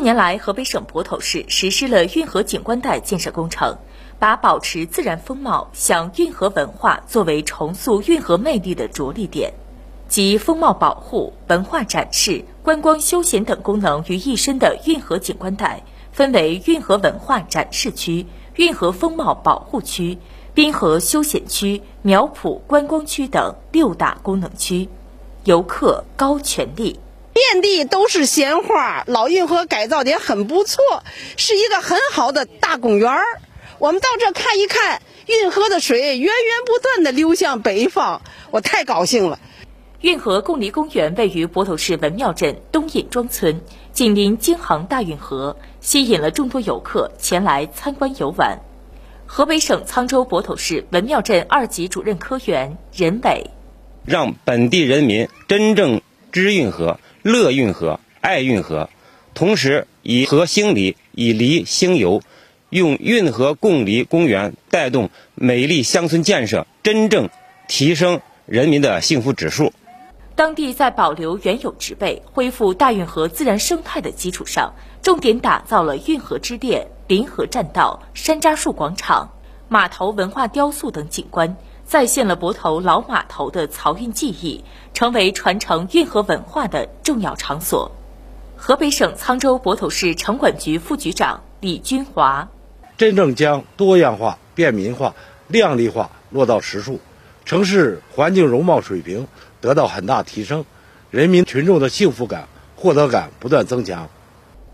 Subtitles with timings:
[0.00, 3.76] 近年来，河北省泊头市实施了运河景观带建设工程，
[4.18, 9.52] 把保持自然风貌、向运河文化作为重塑运河魅力的着力点，
[10.08, 18.24] 集风貌保护、文化展示、观光休闲等功能于一身的运河景观带，分为运河文化展示区、
[18.56, 20.16] 运河风貌保护区、
[20.54, 24.88] 滨河休闲区、苗圃观光区等六大功能区，
[25.44, 26.98] 游客高权利。
[27.32, 31.04] 遍地都是鲜花，老运河改造的很不错，
[31.36, 33.22] 是一个很好的大公园儿。
[33.78, 36.34] 我们到这看一看，运河的水源源
[36.66, 39.38] 不断的流向北方，我太高兴了。
[40.00, 43.60] 运河共梨公园位于泊头市文庙镇东引庄村，
[43.92, 48.60] 紧邻京杭大运河，吸引了众多游客前来参观游玩。
[49.26, 53.50] 河北省沧州泊头市文庙镇二级主任科员任伟，
[54.04, 56.00] 让本地人民真正
[56.32, 56.98] 知运河。
[57.22, 58.88] 乐运河，爱运河，
[59.34, 62.22] 同时以河兴梨，以梨兴游，
[62.70, 67.28] 用运河贡梨公园带动美丽乡村建设，真正
[67.68, 69.72] 提升人民的幸福指数。
[70.34, 79.30] 当地在保留原有植被、恢复大运河自然生态的基础上，重点打造了运河之恋、临河栈道、山楂树广场、
[79.68, 81.54] 码头文化雕塑等景观。
[81.90, 87.90] 再现了泊头老码头的漕运技艺，成为传承运河文化的重要场所。
[88.56, 92.48] 河北省沧州泊头市城管局副局长李军华：
[92.96, 95.16] 真正将多样化、便民化、
[95.48, 97.00] 亮丽化落到实处，
[97.44, 99.26] 城市环境容貌水平
[99.60, 100.64] 得到很大提升，
[101.10, 102.46] 人民群众的幸福感、
[102.76, 104.08] 获得感不断增强。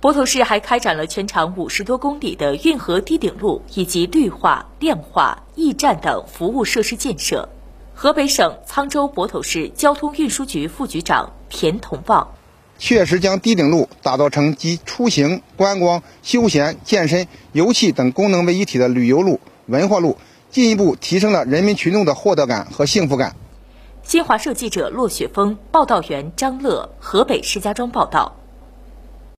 [0.00, 7.48] 泊头市还开展了全长五十多公里的运河堤顶路以及绿化、亮化、驿站等服务设施建设。
[7.94, 12.28] 河北省沧州泊头市交通运输局副局长田同旺：
[12.78, 20.16] 确实将堤顶路打造成集出行、观光、休闲、健身、游憩等功能为一体的旅游路、文化路，
[20.48, 23.34] 进一步提升了人民群众的获得感和幸福感。
[24.04, 28.36] 新华社记者骆雪峰、报道员张乐，河北石家庄报道。